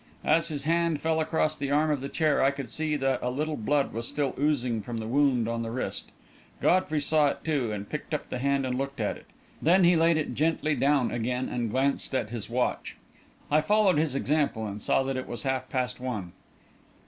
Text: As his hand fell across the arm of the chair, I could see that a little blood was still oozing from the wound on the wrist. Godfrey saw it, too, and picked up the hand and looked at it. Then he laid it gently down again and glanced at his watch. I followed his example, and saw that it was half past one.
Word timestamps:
As 0.25 0.47
his 0.47 0.63
hand 0.63 0.99
fell 0.99 1.19
across 1.21 1.55
the 1.55 1.69
arm 1.69 1.91
of 1.91 2.01
the 2.01 2.09
chair, 2.09 2.41
I 2.41 2.49
could 2.49 2.71
see 2.71 2.95
that 2.95 3.21
a 3.21 3.29
little 3.29 3.55
blood 3.55 3.93
was 3.93 4.07
still 4.07 4.33
oozing 4.35 4.81
from 4.81 4.97
the 4.97 5.05
wound 5.05 5.47
on 5.47 5.61
the 5.61 5.69
wrist. 5.69 6.11
Godfrey 6.59 6.99
saw 6.99 7.27
it, 7.27 7.43
too, 7.43 7.71
and 7.71 7.87
picked 7.87 8.11
up 8.11 8.27
the 8.31 8.39
hand 8.39 8.65
and 8.65 8.79
looked 8.79 8.99
at 8.99 9.15
it. 9.15 9.27
Then 9.61 9.83
he 9.83 9.95
laid 9.95 10.17
it 10.17 10.33
gently 10.33 10.73
down 10.75 11.11
again 11.11 11.49
and 11.49 11.69
glanced 11.69 12.15
at 12.15 12.31
his 12.31 12.49
watch. 12.49 12.97
I 13.51 13.61
followed 13.61 13.99
his 13.99 14.15
example, 14.15 14.65
and 14.65 14.81
saw 14.81 15.03
that 15.03 15.17
it 15.17 15.27
was 15.27 15.43
half 15.43 15.69
past 15.69 15.99
one. 15.99 16.31